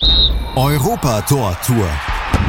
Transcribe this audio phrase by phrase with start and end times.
[0.00, 1.88] Europa Tor Tour.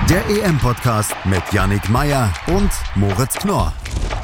[0.09, 3.73] Der EM-Podcast mit Yannick Meyer und Moritz Knorr.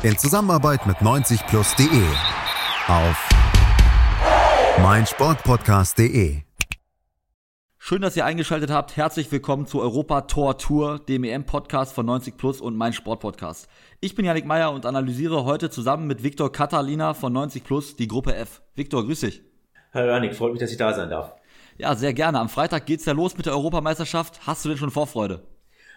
[0.03, 2.03] In Zusammenarbeit mit 90plus.de.
[2.87, 3.29] Auf
[4.81, 6.41] meinsportpodcast.de.
[7.77, 8.95] Schön, dass ihr eingeschaltet habt.
[8.95, 13.67] Herzlich willkommen zu Europa Tor Tour, dem EM-Podcast von 90 Plus und mein Sportpodcast.
[14.01, 18.07] Ich bin Yannick Meyer und analysiere heute zusammen mit Viktor Katalina von 90 Plus die
[18.07, 18.61] Gruppe F.
[18.75, 19.41] Viktor, grüß dich.
[19.93, 21.33] Hallo Yannick, freut mich, dass ich da sein darf.
[21.77, 22.39] Ja, sehr gerne.
[22.39, 24.47] Am Freitag geht's ja los mit der Europameisterschaft.
[24.47, 25.41] Hast du denn schon Vorfreude?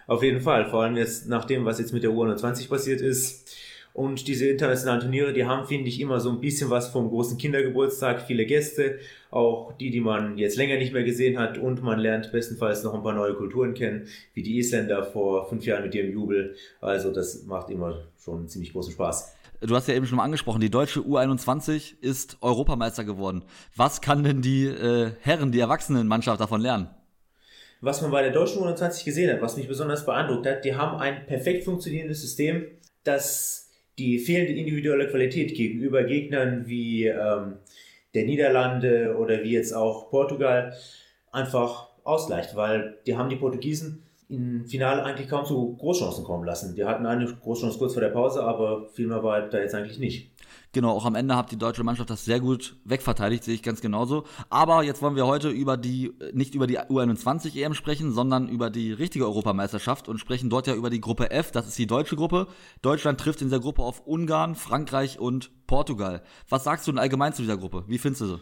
[0.07, 3.49] Auf jeden Fall, vor allem jetzt nach dem, was jetzt mit der U21 passiert ist.
[3.93, 7.37] Und diese internationalen Turniere, die haben, finde ich, immer so ein bisschen was vom großen
[7.37, 8.21] Kindergeburtstag.
[8.21, 8.99] Viele Gäste,
[9.31, 11.57] auch die, die man jetzt länger nicht mehr gesehen hat.
[11.57, 15.65] Und man lernt bestenfalls noch ein paar neue Kulturen kennen, wie die Isländer vor fünf
[15.65, 16.55] Jahren mit ihrem Jubel.
[16.81, 19.35] Also das macht immer schon ziemlich großen Spaß.
[19.61, 23.43] Du hast ja eben schon mal angesprochen, die deutsche U21 ist Europameister geworden.
[23.75, 26.89] Was kann denn die äh, Herren, die Erwachsenenmannschaft davon lernen?
[27.81, 30.97] Was man bei der deutschen U21 gesehen hat, was mich besonders beeindruckt hat, die haben
[30.97, 32.67] ein perfekt funktionierendes System,
[33.03, 37.57] das die fehlende individuelle Qualität gegenüber Gegnern wie ähm,
[38.13, 40.73] der Niederlande oder wie jetzt auch Portugal
[41.31, 46.75] einfach ausgleicht, weil die haben die Portugiesen im Finale eigentlich kaum zu Großchancen kommen lassen.
[46.75, 49.97] Die hatten eine Großchance kurz vor der Pause, aber viel mehr war da jetzt eigentlich
[49.97, 50.31] nicht.
[50.71, 53.81] Genau, auch am Ende hat die deutsche Mannschaft das sehr gut wegverteidigt, sehe ich ganz
[53.81, 54.25] genauso.
[54.51, 58.69] Aber jetzt wollen wir heute über die, nicht über die U21 EM sprechen, sondern über
[58.69, 61.51] die richtige Europameisterschaft und sprechen dort ja über die Gruppe F.
[61.51, 62.45] Das ist die deutsche Gruppe.
[62.83, 66.21] Deutschland trifft in dieser Gruppe auf Ungarn, Frankreich und Portugal.
[66.47, 67.83] Was sagst du denn allgemein zu dieser Gruppe?
[67.87, 68.39] Wie findest du sie?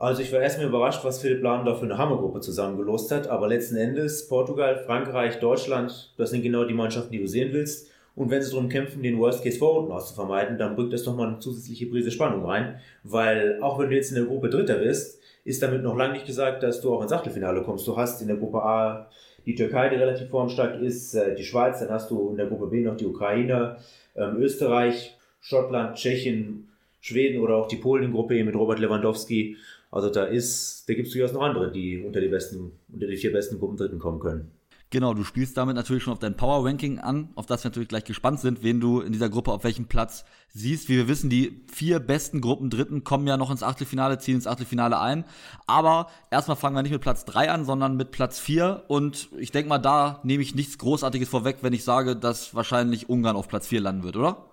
[0.00, 3.48] Also ich war erstmal überrascht, was Philipp Lahm da für eine Hammergruppe zusammengelost hat, aber
[3.48, 7.90] letzten Endes Portugal, Frankreich, Deutschland, das sind genau die Mannschaften, die du sehen willst.
[8.14, 11.40] Und wenn sie darum kämpfen, den Worst Case Vorrunden auszuvermeiden, dann bringt das nochmal eine
[11.40, 15.62] zusätzliche Prise Spannung rein, weil auch wenn du jetzt in der Gruppe Dritter bist, ist
[15.62, 17.86] damit noch lange nicht gesagt, dass du auch ins Achtelfinale kommst.
[17.86, 19.10] Du hast in der Gruppe A
[19.46, 22.66] die Türkei, die relativ formstark ist, äh, die Schweiz, dann hast du in der Gruppe
[22.68, 23.78] B noch die Ukraine,
[24.14, 26.68] ähm, Österreich, Schottland, Tschechien,
[27.00, 29.56] Schweden oder auch die Polen-Gruppe mit Robert Lewandowski
[29.90, 33.16] also da ist, da gibt es durchaus noch andere, die unter die besten, unter die
[33.16, 34.50] vier besten Gruppen Dritten kommen können.
[34.90, 37.90] Genau, du spielst damit natürlich schon auf dein Power Ranking an, auf das wir natürlich
[37.90, 40.88] gleich gespannt sind, wen du in dieser Gruppe auf welchem Platz siehst.
[40.88, 44.46] Wie wir wissen, die vier besten Gruppen Dritten kommen ja noch ins Achtelfinale, ziehen ins
[44.46, 45.26] Achtelfinale ein.
[45.66, 48.84] Aber erstmal fangen wir nicht mit Platz drei an, sondern mit Platz vier.
[48.88, 53.10] Und ich denke mal, da nehme ich nichts Großartiges vorweg, wenn ich sage, dass wahrscheinlich
[53.10, 54.47] Ungarn auf Platz vier landen wird, oder?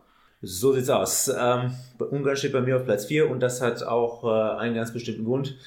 [0.48, 1.28] So sieht's aus.
[1.28, 4.94] Ähm, Ungarn steht bei mir auf Platz 4 und das hat auch äh, einen ganz
[4.94, 5.58] bestimmten Grund,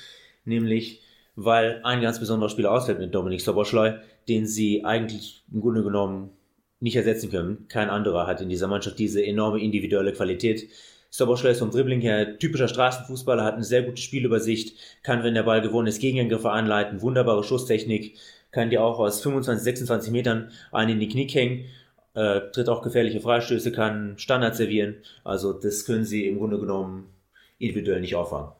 [0.44, 1.02] nämlich
[1.34, 6.30] weil ein ganz besonderer Spieler ausfällt mit Dominik Soboschlei, den sie eigentlich im Grunde genommen
[6.78, 7.66] nicht ersetzen können.
[7.68, 10.68] Kein anderer hat in dieser Mannschaft diese enorme individuelle Qualität.
[11.10, 15.42] Soboschlei ist vom Dribbling her typischer Straßenfußballer, hat eine sehr gute Spielübersicht, kann, wenn der
[15.42, 18.16] Ball gewonnen ist, Gegenangriffe anleiten, wunderbare Schusstechnik,
[18.52, 21.64] kann dir auch aus 25, 26 Metern einen in die Knie hängen
[22.18, 24.96] äh, tritt auch gefährliche Freistöße, kann Standard servieren.
[25.22, 27.06] Also das können sie im Grunde genommen
[27.58, 28.50] individuell nicht auffangen.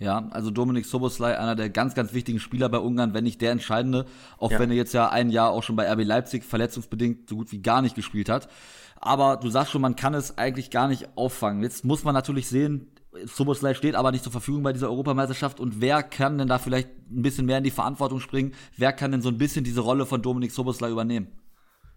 [0.00, 3.52] Ja, also Dominik Soboslai, einer der ganz, ganz wichtigen Spieler bei Ungarn, wenn nicht der
[3.52, 4.04] entscheidende,
[4.38, 4.58] auch ja.
[4.58, 7.62] wenn er jetzt ja ein Jahr auch schon bei RB Leipzig verletzungsbedingt so gut wie
[7.62, 8.48] gar nicht gespielt hat.
[9.00, 11.62] Aber du sagst schon, man kann es eigentlich gar nicht auffangen.
[11.62, 12.88] Jetzt muss man natürlich sehen,
[13.24, 16.88] Soboslai steht aber nicht zur Verfügung bei dieser Europameisterschaft und wer kann denn da vielleicht
[17.10, 18.54] ein bisschen mehr in die Verantwortung springen?
[18.76, 21.28] Wer kann denn so ein bisschen diese Rolle von Dominik Soboslai übernehmen?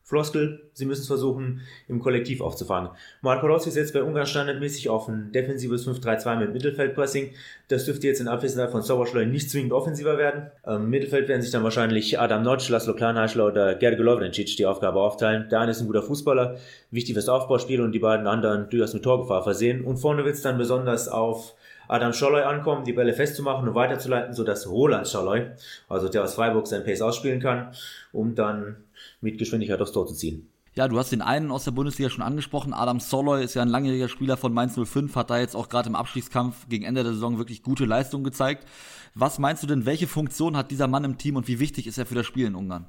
[0.03, 2.89] Floskel, sie müssen es versuchen, im Kollektiv aufzufangen.
[3.21, 7.31] Marco Rossi setzt bei Ungarn standardmäßig auf ein defensives 5-3-2 mit Mittelfeldpressing.
[7.69, 10.51] Das dürfte jetzt in Abwesenheit von Sauerschleu nicht zwingend offensiver werden.
[10.65, 14.99] Im Mittelfeld werden sich dann wahrscheinlich Adam Notch, Laszlo Klanheischler oder Gerge Lovrencic die Aufgabe
[14.99, 15.47] aufteilen.
[15.49, 16.57] Der eine ist ein guter Fußballer,
[16.89, 19.85] wichtig fürs Aufbauspiel und die beiden anderen durchaus mit Torgefahr versehen.
[19.85, 21.55] Und vorne wird es dann besonders auf
[21.87, 25.47] Adam Scholloy ankommen, die Bälle festzumachen und weiterzuleiten, sodass Roland Scholloy,
[25.89, 27.73] also der aus Freiburg, sein Pace ausspielen kann,
[28.13, 28.77] um dann
[29.21, 30.49] mit Geschwindigkeit aufs Tor zu ziehen.
[30.73, 32.73] Ja, du hast den einen aus der Bundesliga schon angesprochen.
[32.73, 35.89] Adam Soloy ist ja ein langjähriger Spieler von Mainz 05, hat da jetzt auch gerade
[35.89, 38.65] im Abstiegskampf gegen Ende der Saison wirklich gute Leistungen gezeigt.
[39.13, 41.97] Was meinst du denn, welche Funktion hat dieser Mann im Team und wie wichtig ist
[41.97, 42.87] er für das Spiel in Ungarn?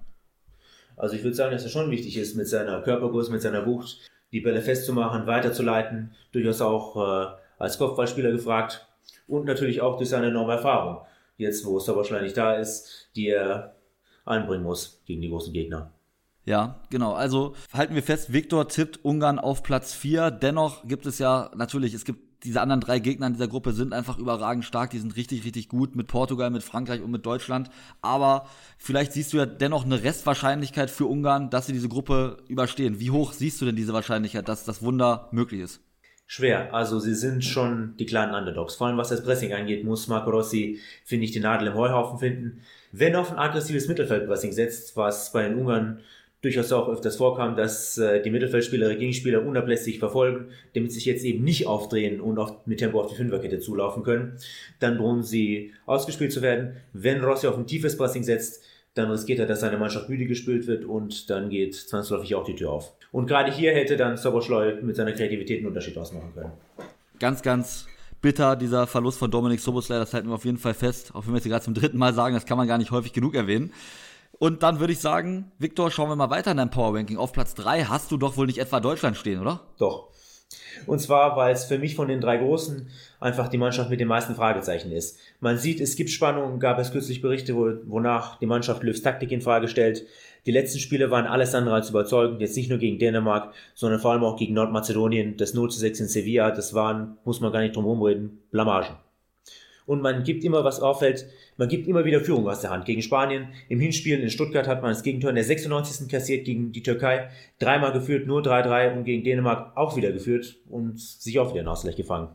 [0.96, 3.98] Also ich würde sagen, dass er schon wichtig ist mit seiner Körpergröße, mit seiner Wucht,
[4.30, 8.86] die Bälle festzumachen, weiterzuleiten, durchaus auch äh, als Kopfballspieler gefragt
[9.26, 11.04] und natürlich auch durch seine enorme Erfahrung.
[11.36, 13.74] Jetzt, wo Soboschlei nicht da ist, die er
[14.24, 15.92] einbringen muss gegen die großen Gegner.
[16.44, 17.12] Ja, genau.
[17.12, 20.30] Also halten wir fest, Viktor tippt Ungarn auf Platz 4.
[20.30, 23.92] Dennoch gibt es ja natürlich, es gibt diese anderen drei Gegner in dieser Gruppe sind
[23.92, 27.70] einfach überragend stark, die sind richtig, richtig gut mit Portugal, mit Frankreich und mit Deutschland.
[28.00, 28.48] Aber
[28.78, 32.98] vielleicht siehst du ja dennoch eine Restwahrscheinlichkeit für Ungarn, dass sie diese Gruppe überstehen.
[32.98, 35.80] Wie hoch siehst du denn diese Wahrscheinlichkeit, dass das Wunder möglich ist?
[36.26, 36.72] Schwer.
[36.72, 38.76] Also sie sind schon die kleinen Underdogs.
[38.76, 42.18] Vor allem was das Pressing angeht, muss Marco Rossi, finde ich, die Nadel im Heuhaufen
[42.18, 42.62] finden.
[42.90, 46.00] wenn auf ein aggressives Mittelfeldpressing setzt, was bei den Ungarn
[46.42, 51.44] durchaus auch öfters vorkam, dass äh, die Mittelfeldspieler Gegenspieler unablässig verfolgen, damit sich jetzt eben
[51.44, 54.36] nicht aufdrehen und auf, mit Tempo auf die Fünferkette zulaufen können.
[54.80, 56.76] Dann drohen sie ausgespielt zu werden.
[56.92, 60.66] Wenn Rossi auf ein tiefes Pressing setzt, dann riskiert er, dass seine Mannschaft müde gespielt
[60.66, 62.92] wird und dann geht zwangsläufig auch die Tür auf.
[63.10, 66.52] Und gerade hier hätte dann Soboschleu mit seiner Kreativität einen Unterschied ausmachen können.
[67.18, 67.86] Ganz, ganz
[68.20, 71.32] bitter, dieser Verlust von Dominik Soboslai, das halten wir auf jeden Fall fest, auch wenn
[71.32, 73.72] wir es gerade zum dritten Mal sagen, das kann man gar nicht häufig genug erwähnen.
[74.42, 77.16] Und dann würde ich sagen, Viktor, schauen wir mal weiter in deinem Power Ranking.
[77.16, 79.60] Auf Platz 3 hast du doch wohl nicht etwa Deutschland stehen, oder?
[79.78, 80.08] Doch.
[80.88, 82.88] Und zwar, weil es für mich von den drei Großen
[83.20, 85.16] einfach die Mannschaft mit den meisten Fragezeichen ist.
[85.38, 89.30] Man sieht, es gibt Spannungen, gab es kürzlich Berichte, wo, wonach die Mannschaft Löws Taktik
[89.30, 90.06] in Frage stellt.
[90.44, 94.10] Die letzten Spiele waren alles andere als überzeugend, jetzt nicht nur gegen Dänemark, sondern vor
[94.10, 95.36] allem auch gegen Nordmazedonien.
[95.36, 98.40] Das 0 zu 6 in Sevilla, das waren, muss man gar nicht drum herum reden,
[98.50, 98.96] Blamagen
[99.86, 101.26] und man gibt immer, was auffällt,
[101.56, 102.84] man gibt immer wieder Führung aus der Hand.
[102.84, 106.08] Gegen Spanien, im Hinspiel in Stuttgart hat man das Gegentor in der 96.
[106.08, 111.00] kassiert gegen die Türkei, dreimal geführt, nur 3-3 und gegen Dänemark auch wieder geführt und
[111.00, 112.28] sich auch wieder einen Ausgleich gefangen.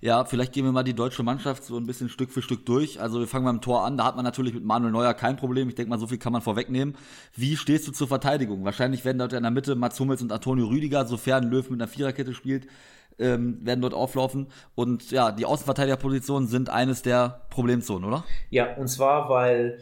[0.00, 3.00] Ja, vielleicht gehen wir mal die deutsche Mannschaft so ein bisschen Stück für Stück durch.
[3.00, 3.96] Also wir fangen beim Tor an.
[3.96, 5.68] Da hat man natürlich mit Manuel Neuer kein Problem.
[5.68, 6.94] Ich denke mal, so viel kann man vorwegnehmen.
[7.34, 8.64] Wie stehst du zur Verteidigung?
[8.64, 11.88] Wahrscheinlich werden dort in der Mitte Mats Hummels und Antonio Rüdiger, sofern Löw mit einer
[11.88, 12.68] Viererkette spielt,
[13.18, 14.48] ähm, werden dort auflaufen.
[14.74, 18.24] Und ja, die Außenverteidigerpositionen sind eines der Problemzonen, oder?
[18.50, 19.78] Ja, und zwar, weil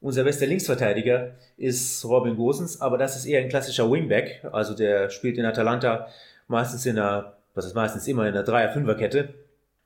[0.00, 4.46] unser bester Linksverteidiger ist Robin Gosens, aber das ist eher ein klassischer Wingback.
[4.52, 6.08] Also der spielt in Atalanta
[6.46, 9.34] meistens in einer, was ist meistens immer in einer Dreier-Fünfer-Kette.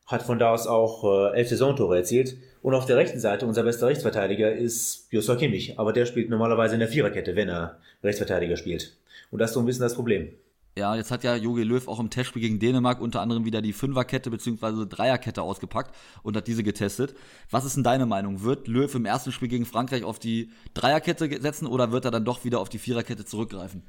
[0.07, 2.37] Hat von da aus auch äh, elf Saisontore erzielt.
[2.61, 5.79] Und auf der rechten Seite, unser bester Rechtsverteidiger ist Joshua Kimmich.
[5.79, 8.97] Aber der spielt normalerweise in der Viererkette, wenn er Rechtsverteidiger spielt.
[9.31, 10.29] Und das ist so ein bisschen das Problem.
[10.77, 13.75] Ja, jetzt hat ja Jogi Löw auch im Testspiel gegen Dänemark unter anderem wieder die
[13.75, 14.87] Fünferkette bzw.
[14.89, 17.15] Dreierkette ausgepackt und hat diese getestet.
[17.51, 18.43] Was ist denn deine Meinung?
[18.43, 22.25] Wird Löw im ersten Spiel gegen Frankreich auf die Dreierkette setzen oder wird er dann
[22.25, 23.83] doch wieder auf die Viererkette zurückgreifen?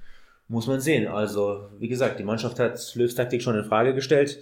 [0.49, 1.07] Muss man sehen.
[1.07, 4.39] Also, wie gesagt, die Mannschaft hat Löws Taktik schon in Frage gestellt.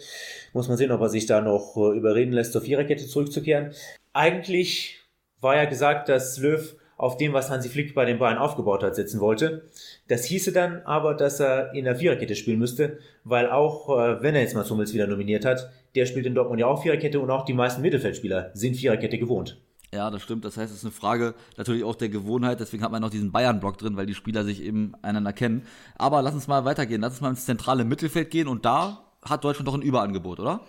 [0.52, 3.72] Muss man sehen, ob er sich da noch äh, überreden lässt, zur Viererkette zurückzukehren.
[4.14, 5.00] Eigentlich
[5.40, 8.96] war ja gesagt, dass Löw auf dem, was Hansi Flick bei den Bayern aufgebaut hat,
[8.96, 9.64] setzen wollte.
[10.08, 14.36] Das hieße dann aber, dass er in der Viererkette spielen müsste, weil auch, äh, wenn
[14.36, 17.32] er jetzt mal Hummels wieder nominiert hat, der spielt in Dortmund ja auch Viererkette und
[17.32, 19.58] auch die meisten Mittelfeldspieler sind Viererkette gewohnt.
[19.92, 20.46] Ja, das stimmt.
[20.46, 22.60] Das heißt, es ist eine Frage natürlich auch der Gewohnheit.
[22.60, 25.64] Deswegen hat man noch diesen Bayern-Block drin, weil die Spieler sich eben einander kennen.
[25.98, 27.02] Aber lass uns mal weitergehen.
[27.02, 28.48] Lass uns mal ins zentrale Mittelfeld gehen.
[28.48, 30.62] Und da hat Deutschland doch ein Überangebot, oder?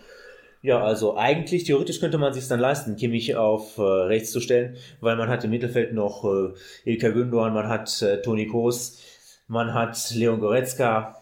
[0.62, 4.76] Ja, also eigentlich theoretisch könnte man sich dann leisten, Kimmich auf äh, rechts zu stellen,
[5.00, 6.52] weil man hat im Mittelfeld noch äh,
[6.84, 9.02] Ilka Gündogan, man hat äh, Toni Kroos,
[9.48, 11.16] man hat Leon Goretzka,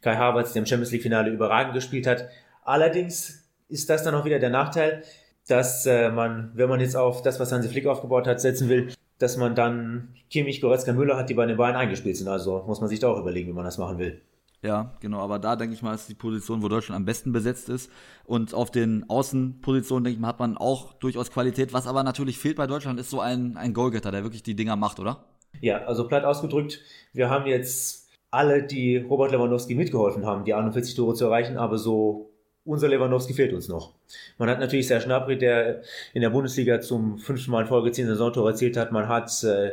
[0.00, 2.26] Kai Havertz, der im Champions League Finale überragend gespielt hat.
[2.64, 5.02] Allerdings ist das dann auch wieder der Nachteil,
[5.46, 8.88] dass äh, man, wenn man jetzt auf das, was Hansi Flick aufgebaut hat, setzen will,
[9.18, 12.28] dass man dann Kimmich, Goretzka, Müller hat, die bei den Bayern eingespielt sind.
[12.28, 14.22] Also muss man sich da auch überlegen, wie man das machen will.
[14.62, 17.68] Ja, genau, aber da denke ich mal, ist die Position, wo Deutschland am besten besetzt
[17.68, 17.90] ist.
[18.24, 21.72] Und auf den Außenpositionen, denke ich mal, hat man auch durchaus Qualität.
[21.72, 24.76] Was aber natürlich fehlt bei Deutschland, ist so ein, ein Goalgetter, der wirklich die Dinger
[24.76, 25.24] macht, oder?
[25.60, 26.80] Ja, also platt ausgedrückt,
[27.12, 31.78] wir haben jetzt alle, die Robert Lewandowski mitgeholfen haben, die 41 Tore zu erreichen, aber
[31.78, 32.32] so
[32.64, 33.94] unser Lewandowski fehlt uns noch.
[34.38, 35.82] Man hat natürlich Serge Gnabry, der
[36.12, 38.90] in der Bundesliga zum fünften Mal in Folge 10 Saisontore erzielt hat.
[38.90, 39.72] Man hat äh,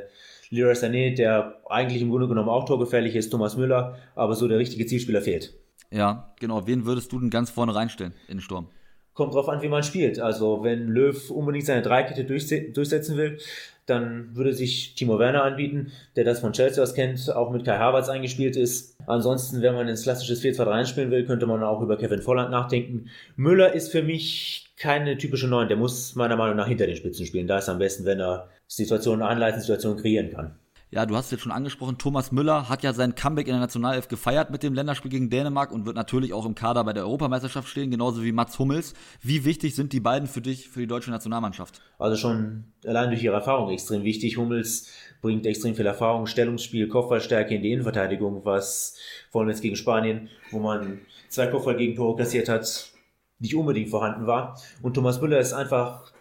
[0.53, 4.59] Leroy Sané, der eigentlich im Grunde genommen auch torgefährlich ist, Thomas Müller, aber so der
[4.59, 5.55] richtige Zielspieler fehlt.
[5.91, 6.67] Ja, genau.
[6.67, 8.67] Wen würdest du denn ganz vorne reinstellen in den Sturm?
[9.13, 10.19] Kommt drauf an, wie man spielt.
[10.19, 13.37] Also, wenn Löw unbedingt seine Dreikette durchsetzen will,
[13.85, 17.77] dann würde sich Timo Werner anbieten, der das von Chelsea aus kennt, auch mit Kai
[17.77, 18.97] Havertz eingespielt ist.
[19.05, 23.09] Ansonsten, wenn man ins klassisches 4-2-3 spielen will, könnte man auch über Kevin Volland nachdenken.
[23.35, 25.67] Müller ist für mich keine typische Neun.
[25.67, 27.47] Der muss meiner Meinung nach hinter den Spitzen spielen.
[27.47, 30.55] Da ist am besten, wenn er Situationen einleiten, Situationen kreieren kann.
[30.93, 33.61] Ja, du hast es jetzt schon angesprochen, Thomas Müller hat ja sein Comeback in der
[33.61, 37.01] Nationalelf gefeiert mit dem Länderspiel gegen Dänemark und wird natürlich auch im Kader bei der
[37.01, 38.93] Europameisterschaft stehen, genauso wie Mats Hummels.
[39.19, 41.81] Wie wichtig sind die beiden für dich, für die deutsche Nationalmannschaft?
[41.97, 44.37] Also schon allein durch ihre Erfahrung extrem wichtig.
[44.37, 44.87] Hummels
[45.23, 48.95] bringt extrem viel Erfahrung, Stellungsspiel, Kopfballstärke in die Innenverteidigung, was
[49.31, 52.91] vor allem jetzt gegen Spanien, wo man zwei Kopfball-Gegentore kassiert hat,
[53.39, 54.61] nicht unbedingt vorhanden war.
[54.83, 56.13] Und Thomas Müller ist einfach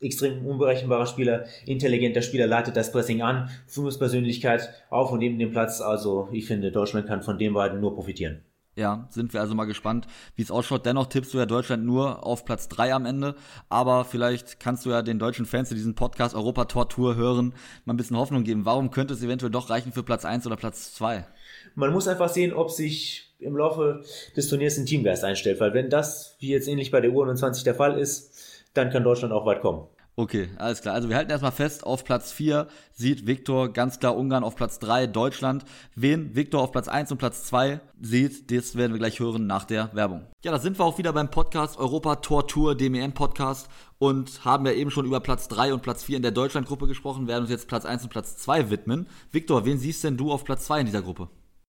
[0.00, 5.80] extrem unberechenbarer Spieler, intelligenter Spieler, leitet das Pressing an, Führungspersönlichkeit auf und neben dem Platz.
[5.80, 8.42] Also ich finde, Deutschland kann von den beiden nur profitieren.
[8.78, 10.86] Ja, sind wir also mal gespannt, wie es ausschaut.
[10.86, 13.34] Dennoch tippst du ja Deutschland nur auf Platz 3 am Ende.
[13.68, 17.54] Aber vielleicht kannst du ja den deutschen Fans, die diesen Podcast Europa Tor Tour hören,
[17.84, 18.64] mal ein bisschen Hoffnung geben.
[18.66, 21.26] Warum könnte es eventuell doch reichen für Platz 1 oder Platz 2?
[21.74, 24.04] Man muss einfach sehen, ob sich im Laufe
[24.36, 25.58] des Turniers ein Teamgeist einstellt.
[25.58, 29.32] Weil wenn das, wie jetzt ähnlich bei der U21 der Fall ist, dann kann Deutschland
[29.32, 29.86] auch weit kommen.
[30.18, 30.96] Okay, alles klar.
[30.96, 34.80] Also wir halten erstmal fest, auf Platz 4 sieht Viktor ganz klar Ungarn, auf Platz
[34.80, 35.64] 3 Deutschland.
[35.94, 39.64] Wen Viktor auf Platz 1 und Platz 2 sieht, das werden wir gleich hören nach
[39.64, 40.26] der Werbung.
[40.44, 44.66] Ja, da sind wir auch wieder beim Podcast Europa Tor Tour, DMN Podcast und haben
[44.66, 47.50] ja eben schon über Platz 3 und Platz 4 in der Deutschlandgruppe gesprochen, werden uns
[47.50, 49.06] jetzt Platz 1 und Platz 2 widmen.
[49.30, 51.28] Viktor, wen siehst denn du auf Platz 2 in dieser Gruppe?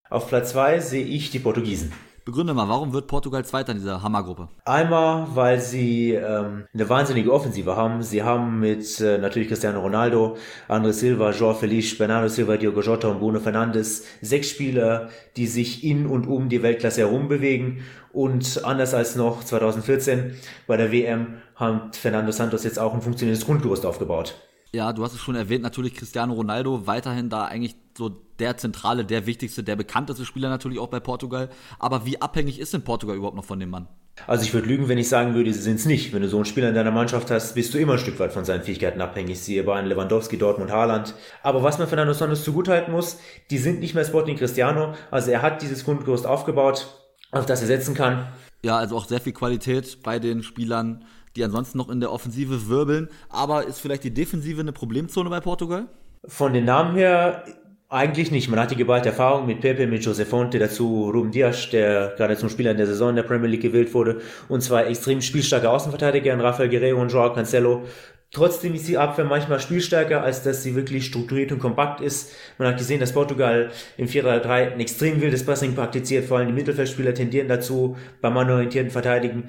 [0.09, 1.93] Auf Platz 2 sehe ich die Portugiesen.
[2.29, 4.49] Begründe mal, warum wird Portugal Zweiter in dieser Hammergruppe?
[4.63, 8.03] Einmal, weil sie ähm, eine wahnsinnige Offensive haben.
[8.03, 13.07] Sie haben mit äh, natürlich Cristiano Ronaldo, André Silva, João Feliz, Bernardo Silva, Diogo Jota
[13.07, 17.83] und Bruno Fernandes sechs Spieler, die sich in und um die Weltklasse herum bewegen.
[18.13, 20.35] Und anders als noch 2014
[20.67, 24.35] bei der WM hat Fernando Santos jetzt auch ein funktionierendes Grundgerüst aufgebaut.
[24.71, 29.03] Ja, du hast es schon erwähnt, natürlich Cristiano Ronaldo weiterhin da eigentlich so der zentrale,
[29.03, 31.49] der wichtigste, der bekannteste Spieler natürlich auch bei Portugal.
[31.79, 33.87] Aber wie abhängig ist denn Portugal überhaupt noch von dem Mann?
[34.27, 36.13] Also ich würde lügen, wenn ich sagen würde, sie sind es nicht.
[36.13, 38.33] Wenn du so einen Spieler in deiner Mannschaft hast, bist du immer ein Stück weit
[38.33, 39.39] von seinen Fähigkeiten abhängig.
[39.39, 41.15] Siehe bei Lewandowski, Dortmund, Haaland.
[41.41, 43.17] Aber was man Fernando Santos zugutehalten muss,
[43.49, 44.93] die sind nicht mehr Sporting Cristiano.
[45.09, 46.87] Also er hat dieses Grundgerüst aufgebaut,
[47.31, 48.27] auf das er setzen kann.
[48.61, 52.67] Ja, also auch sehr viel Qualität bei den Spielern, die ansonsten noch in der Offensive
[52.67, 53.09] wirbeln.
[53.29, 55.87] Aber ist vielleicht die Defensive eine Problemzone bei Portugal?
[56.25, 57.43] Von den Namen her
[57.89, 58.49] eigentlich nicht.
[58.49, 62.37] Man hat die geballte Erfahrung mit Pepe, mit Jose Fonte, dazu Ruben Dias, der gerade
[62.37, 65.69] zum Spieler in der Saison in der Premier League gewählt wurde, und zwei extrem spielstarke
[65.69, 67.83] Außenverteidiger, Rafael Guerrero und Joao Cancelo.
[68.31, 72.31] Trotzdem ist die Abwehr manchmal spielstärker, als dass sie wirklich strukturiert und kompakt ist.
[72.59, 76.53] Man hat gesehen, dass Portugal im 4-3-3 ein extrem wildes Passing praktiziert, vor allem die
[76.53, 79.45] Mittelfeldspieler tendieren dazu, beim mannorientierten Verteidigen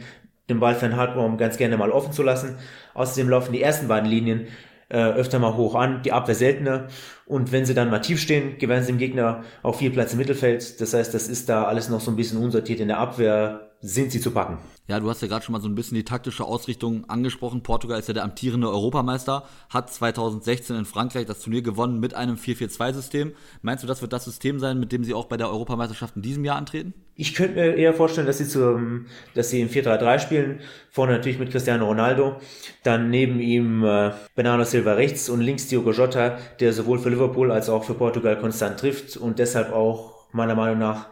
[0.51, 2.57] den Ball für einen Hartbaum ganz gerne mal offen zu lassen.
[2.95, 4.49] Außerdem laufen die ersten beiden Linien
[4.91, 6.89] äh, öfter mal hoch an, die Abwehr seltener.
[7.25, 10.19] Und wenn sie dann mal tief stehen, gewähren sie dem Gegner auch viel Platz im
[10.19, 10.81] Mittelfeld.
[10.81, 14.13] Das heißt, das ist da alles noch so ein bisschen unsortiert in der Abwehr sind
[14.13, 14.59] sie zu packen.
[14.89, 17.63] Ja, du hast ja gerade schon mal so ein bisschen die taktische Ausrichtung angesprochen.
[17.63, 22.37] Portugal ist ja der amtierende Europameister, hat 2016 in Frankreich das Turnier gewonnen mit einem
[22.37, 23.33] 4-4-2-System.
[23.63, 26.23] Meinst du, das wird das System sein, mit dem sie auch bei der Europameisterschaft in
[26.23, 26.93] diesem Jahr antreten?
[27.15, 30.61] Ich könnte mir eher vorstellen, dass sie, zum, dass sie im 4-3-3 spielen.
[30.91, 32.37] Vorne natürlich mit Cristiano Ronaldo.
[32.83, 37.53] Dann neben ihm äh, Bernardo Silva rechts und links Diogo Jota, der sowohl für Liverpool
[37.53, 41.07] als auch für Portugal konstant trifft und deshalb auch meiner Meinung nach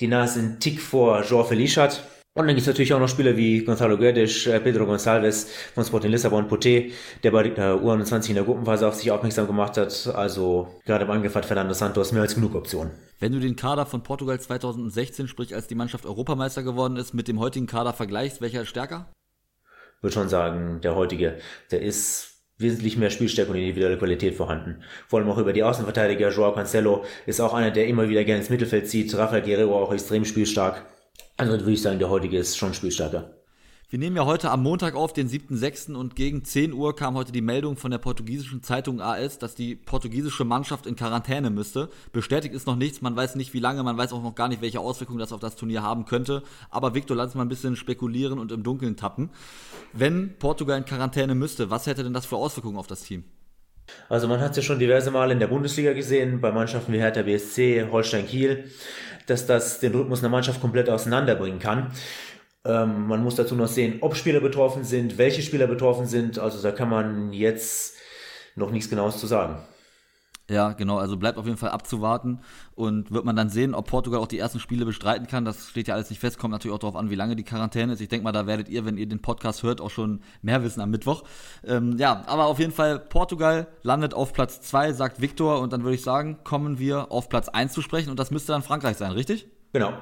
[0.00, 2.02] die Nase einen Tick vor Joao Felice hat.
[2.34, 5.84] Und dann gibt es natürlich auch noch Spieler wie Gonzalo Guedes, äh, Pedro Gonçalves von
[5.86, 10.12] Sporting Lissabon, Poté, der bei der U21 in der Gruppenphase auf sich aufmerksam gemacht hat.
[10.14, 12.92] Also gerade im Angriff hat Fernando Santos mehr als genug Optionen.
[13.20, 17.26] Wenn du den Kader von Portugal 2016, sprich als die Mannschaft Europameister geworden ist, mit
[17.26, 19.10] dem heutigen Kader vergleichst, welcher ist stärker?
[20.02, 21.38] Würde schon sagen, der heutige,
[21.70, 24.82] der ist wesentlich mehr Spielstärke und individuelle Qualität vorhanden.
[25.08, 26.30] Vor allem auch über die Außenverteidiger.
[26.30, 29.14] Joao Cancelo ist auch einer, der immer wieder gerne ins Mittelfeld zieht.
[29.14, 30.84] Rafael Guerrero auch extrem spielstark.
[31.36, 33.35] Also würde ich sagen, der heutige ist schon spielstarker.
[33.88, 35.94] Wir nehmen ja heute am Montag auf, den 7.6.
[35.94, 39.76] und gegen 10 Uhr kam heute die Meldung von der portugiesischen Zeitung AS, dass die
[39.76, 41.88] portugiesische Mannschaft in Quarantäne müsste.
[42.10, 44.60] Bestätigt ist noch nichts, man weiß nicht wie lange, man weiß auch noch gar nicht,
[44.60, 46.42] welche Auswirkungen das auf das Turnier haben könnte.
[46.68, 49.30] Aber Victor, lass mal ein bisschen spekulieren und im Dunkeln tappen.
[49.92, 53.22] Wenn Portugal in Quarantäne müsste, was hätte denn das für Auswirkungen auf das Team?
[54.08, 56.98] Also man hat es ja schon diverse Male in der Bundesliga gesehen, bei Mannschaften wie
[56.98, 58.64] Hertha BSC, Holstein Kiel,
[59.26, 61.92] dass das den Rhythmus einer Mannschaft komplett auseinanderbringen kann.
[62.66, 66.38] Ähm, man muss dazu noch sehen, ob Spieler betroffen sind, welche Spieler betroffen sind.
[66.38, 67.96] Also da kann man jetzt
[68.56, 69.58] noch nichts Genaues zu sagen.
[70.48, 72.38] Ja, genau, also bleibt auf jeden Fall abzuwarten
[72.76, 75.44] und wird man dann sehen, ob Portugal auch die ersten Spiele bestreiten kann.
[75.44, 77.94] Das steht ja alles nicht fest, kommt natürlich auch darauf an, wie lange die Quarantäne
[77.94, 78.00] ist.
[78.00, 80.80] Ich denke mal, da werdet ihr, wenn ihr den Podcast hört, auch schon mehr wissen
[80.80, 81.24] am Mittwoch.
[81.64, 85.82] Ähm, ja, aber auf jeden Fall, Portugal landet auf Platz 2, sagt Viktor, und dann
[85.82, 88.96] würde ich sagen, kommen wir auf Platz 1 zu sprechen und das müsste dann Frankreich
[88.96, 89.48] sein, richtig?
[89.72, 89.94] Genau.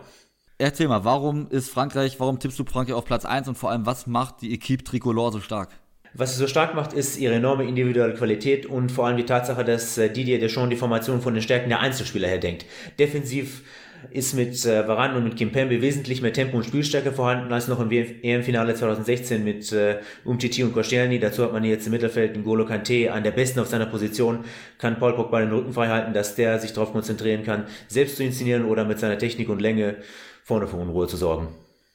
[0.56, 3.86] Erzähl mal, warum ist Frankreich, warum tippst du Frankreich auf Platz 1 und vor allem,
[3.86, 5.70] was macht die Equipe Tricolore so stark?
[6.16, 9.64] Was sie so stark macht, ist ihre enorme individuelle Qualität und vor allem die Tatsache,
[9.64, 12.66] dass äh, Didier Deschamps die Formation von den Stärken der Einzelspieler her denkt.
[13.00, 13.62] Defensiv
[14.10, 17.80] ist mit äh, Varane und mit Kimpembe wesentlich mehr Tempo und Spielstärke vorhanden als noch
[17.80, 21.18] im EM-Finale 2016 mit äh, Umtiti und Koscielny.
[21.18, 24.44] Dazu hat man jetzt im Mittelfeld N'Golo Kante an der besten auf seiner Position,
[24.78, 28.22] kann Paul Pogba den Rücken frei halten, dass der sich darauf konzentrieren kann, selbst zu
[28.22, 29.96] inszenieren oder mit seiner Technik und Länge
[30.44, 31.48] vorne für Unruhe zu sorgen.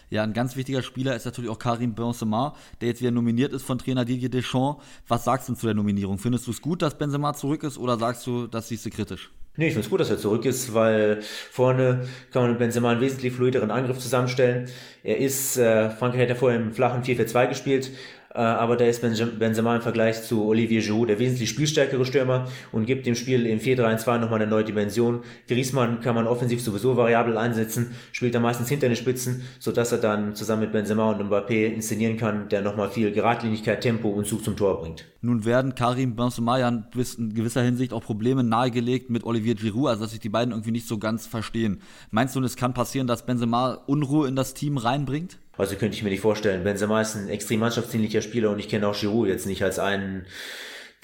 [0.10, 3.62] Ja, ein ganz wichtiger Spieler ist natürlich auch Karim Benzema, der jetzt wieder nominiert ist
[3.62, 4.84] von Trainer Didier Deschamps.
[5.08, 6.18] Was sagst du zu der Nominierung?
[6.18, 9.30] Findest du es gut, dass Benzema zurück ist oder sagst du, das siehst du kritisch?
[9.56, 12.92] Nee, ich finde es gut, dass er zurück ist, weil vorne kann man mit Benzema
[12.92, 14.68] einen wesentlich fluideren Angriff zusammenstellen.
[15.04, 17.92] Er ist, äh, Frankreich hat ja vorher im flachen 4-4-2 gespielt,
[18.40, 23.06] aber da ist Benzema im Vergleich zu Olivier Giroud der wesentlich spielstärkere Stürmer und gibt
[23.06, 25.22] dem Spiel im 4-3-2 nochmal eine neue Dimension.
[25.48, 29.98] Griezmann kann man offensiv sowieso variabel einsetzen, spielt er meistens hinter den Spitzen, sodass er
[29.98, 34.44] dann zusammen mit Benzema und Mbappé inszenieren kann, der nochmal viel Geradlinigkeit, Tempo und Zug
[34.44, 35.06] zum Tor bringt.
[35.22, 40.04] Nun werden Karim Benzema ja in gewisser Hinsicht auch Probleme nahegelegt mit Olivier Giroud, also
[40.04, 41.82] dass sich die beiden irgendwie nicht so ganz verstehen.
[42.10, 45.40] Meinst du, es kann passieren, dass Benzema Unruhe in das Team reinbringt?
[45.60, 46.64] Also könnte ich mir nicht vorstellen.
[46.64, 50.26] Benzema ist ein extrem mannschaftsdienlicher Spieler und ich kenne auch Giroud jetzt nicht als einen,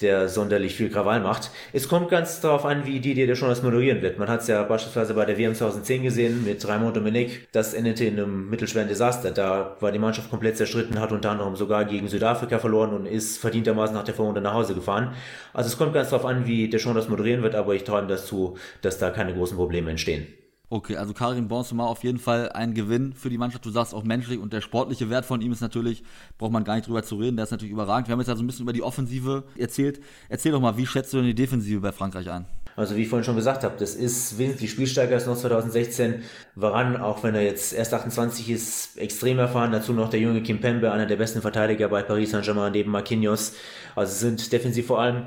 [0.00, 1.50] der sonderlich viel Krawall macht.
[1.74, 4.18] Es kommt ganz darauf an, wie Didier der schon das moderieren wird.
[4.18, 7.52] Man hat es ja beispielsweise bei der WM 2010 gesehen mit Raymond Dominic.
[7.52, 9.30] Das endete in einem mittelschweren Desaster.
[9.30, 13.36] Da war die Mannschaft komplett zerstritten, hat unter anderem sogar gegen Südafrika verloren und ist
[13.36, 15.14] verdientermaßen nach der Vorrunde nach Hause gefahren.
[15.52, 18.08] Also es kommt ganz darauf an, wie der schon das moderieren wird, aber ich träume
[18.08, 20.28] das zu, dass da keine großen Probleme entstehen.
[20.68, 23.64] Okay, also Karim Benzema auf jeden Fall ein Gewinn für die Mannschaft.
[23.64, 26.02] Du sagst auch menschlich und der sportliche Wert von ihm ist natürlich,
[26.38, 28.08] braucht man gar nicht drüber zu reden, der ist natürlich überragend.
[28.08, 30.00] Wir haben jetzt also ein bisschen über die Offensive erzählt.
[30.28, 32.46] Erzähl doch mal, wie schätzt du denn die Defensive bei Frankreich ein?
[32.74, 36.22] Also wie ich vorhin schon gesagt habe, das ist wesentlich spielstärker als noch 2016.
[36.56, 39.70] Waran, auch wenn er jetzt erst 28 ist, extrem erfahren.
[39.70, 43.54] Dazu noch der junge Kim Pembe, einer der besten Verteidiger bei Paris Saint-Germain neben Marquinhos.
[43.94, 45.26] Also sind defensiv vor allem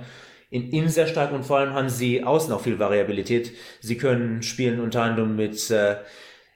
[0.50, 3.52] in innen sehr stark und vor allem haben sie außen auch viel Variabilität.
[3.82, 5.98] Sie können spielen unter anderem mit äh,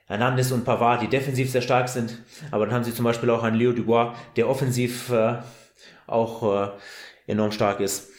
[0.07, 2.17] Hernandez und Pavard, die defensiv sehr stark sind,
[2.51, 5.37] aber dann haben sie zum Beispiel auch einen Leo Dubois, der offensiv äh,
[6.07, 6.69] auch äh,
[7.27, 8.09] enorm stark ist.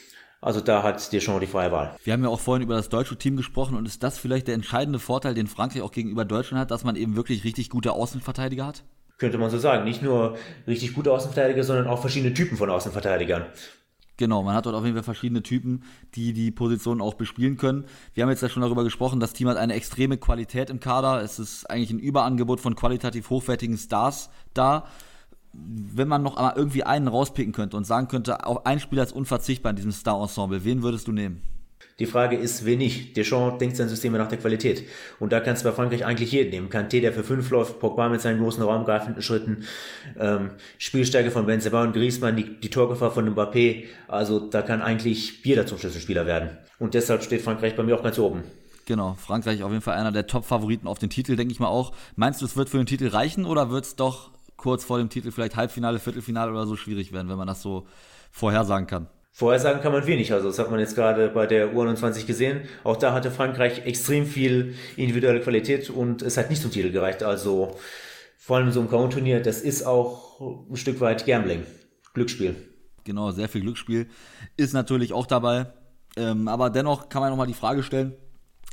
[0.41, 1.97] Also da hat Deschamps die freie Wahl.
[2.05, 4.55] Wir haben ja auch vorhin über das deutsche Team gesprochen und ist das vielleicht der
[4.55, 8.67] entscheidende Vorteil, den Frankreich auch gegenüber Deutschland hat, dass man eben wirklich richtig gute Außenverteidiger
[8.67, 8.85] hat?
[9.17, 9.85] Könnte man so sagen.
[9.85, 13.47] Nicht nur richtig gute Außenverteidiger, sondern auch verschiedene Typen von Außenverteidigern.
[14.17, 15.83] Genau, man hat dort auf jeden Fall verschiedene Typen,
[16.15, 17.85] die die Position auch bespielen können.
[18.15, 21.21] Wir haben jetzt ja schon darüber gesprochen, das Team hat eine extreme Qualität im Kader.
[21.21, 24.87] Es ist eigentlich ein Überangebot von qualitativ hochwertigen Stars da.
[25.53, 29.13] Wenn man noch einmal irgendwie einen rauspicken könnte und sagen könnte, auch ein Spieler ist
[29.13, 31.43] unverzichtbar in diesem Star-Ensemble, wen würdest du nehmen?
[32.01, 33.17] Die Frage ist, wen nicht.
[33.17, 34.85] Deschamps denkt sein System nach der Qualität.
[35.21, 36.69] Und da kannst du bei Frankreich eigentlich jeden nehmen.
[36.69, 39.65] Kanté, der für fünf läuft, Pogba mit seinen großen raumgreifenden Schritten,
[40.19, 43.85] ähm, Spielstärke von Benzema und Griezmann, die, die Torgefahr von Mbappé.
[44.09, 46.51] Also da kann eigentlich jeder zum Schlüsselspieler werden.
[46.81, 48.43] Und deshalb steht Frankreich bei mir auch ganz oben.
[48.87, 51.93] Genau, Frankreich auf jeden Fall einer der Top-Favoriten auf den Titel, denke ich mal auch.
[52.17, 55.09] Meinst du, es wird für den Titel reichen oder wird es doch kurz vor dem
[55.09, 57.87] Titel vielleicht Halbfinale, Viertelfinale oder so schwierig werden, wenn man das so
[58.31, 59.07] vorhersagen kann?
[59.37, 60.33] Vorhersagen kann man wenig.
[60.33, 62.69] Also das hat man jetzt gerade bei der U21 gesehen.
[62.85, 67.25] Auch da hatte Frankreich extrem viel individuelle Qualität und es hat nicht zum Titel gereicht.
[67.25, 67.77] Also
[68.39, 71.65] vor allem so ein K.O.-Turnier, das ist auch ein Stück weit Gambling,
[72.13, 72.55] Glücksspiel.
[73.03, 74.07] Genau, sehr viel Glücksspiel
[74.57, 75.67] ist natürlich auch dabei.
[76.17, 78.15] Ähm, aber dennoch kann man nochmal die Frage stellen,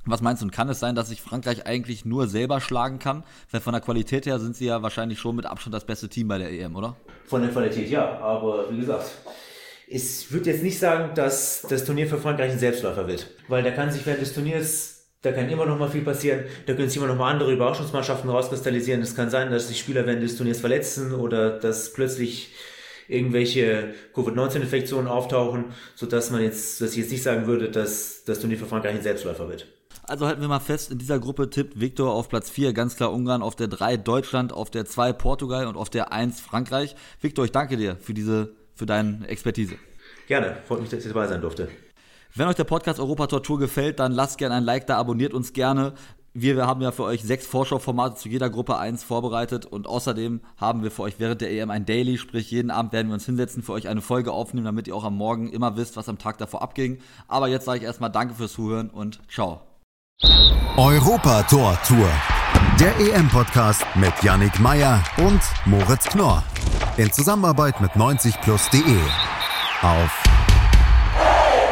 [0.05, 3.23] was meinst du, kann es sein, dass sich Frankreich eigentlich nur selber schlagen kann?
[3.49, 6.27] Weil von der Qualität her sind sie ja wahrscheinlich schon mit Abstand das beste Team
[6.27, 6.95] bei der EM, oder?
[7.25, 9.11] Von der Qualität ja, aber wie gesagt,
[9.91, 13.71] ich würde jetzt nicht sagen, dass das Turnier für Frankreich ein Selbstläufer wird, weil da
[13.71, 16.45] kann sich während des Turniers da kann immer noch mal viel passieren.
[16.65, 19.03] Da können sich immer noch mal andere Überraschungsmannschaften rauskristallisieren.
[19.03, 22.53] Es kann sein, dass sich Spieler während des Turniers verletzen oder dass plötzlich
[23.07, 28.57] irgendwelche Covid-19-Infektionen auftauchen, sodass man jetzt, dass ich jetzt nicht sagen würde, dass das Turnier
[28.57, 29.67] für Frankreich ein Selbstläufer wird.
[30.03, 33.13] Also halten wir mal fest, in dieser Gruppe tippt Viktor auf Platz 4, ganz klar
[33.13, 36.95] Ungarn, auf der 3 Deutschland, auf der 2 Portugal und auf der 1 Frankreich.
[37.21, 39.75] Viktor, ich danke dir für diese für deine Expertise.
[40.27, 41.69] Gerne, freut mich, dass ich dabei sein durfte.
[42.33, 45.53] Wenn euch der Podcast Europa Tortur gefällt, dann lasst gerne ein Like da, abonniert uns
[45.53, 45.93] gerne.
[46.33, 50.41] Wir, wir haben ja für euch sechs Vorschauformate zu jeder Gruppe 1 vorbereitet und außerdem
[50.57, 53.25] haben wir für euch während der EM ein Daily, sprich jeden Abend werden wir uns
[53.27, 56.17] hinsetzen, für euch eine Folge aufnehmen, damit ihr auch am Morgen immer wisst, was am
[56.17, 56.97] Tag davor abging.
[57.27, 59.61] Aber jetzt sage ich erstmal Danke fürs Zuhören und ciao.
[60.75, 62.09] Europa Tor Tour.
[62.79, 66.43] Der EM-Podcast mit Yannick Meyer und Moritz Knorr.
[67.01, 68.99] In Zusammenarbeit mit 90plus.de.
[69.81, 70.23] Auf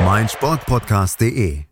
[0.03, 1.68] meinsportpodcast.de.